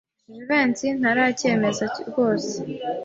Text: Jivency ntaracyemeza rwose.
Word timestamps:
Jivency 0.33 0.87
ntaracyemeza 0.99 1.83
rwose. 2.09 2.55